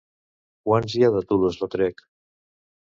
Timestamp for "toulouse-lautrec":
1.33-2.05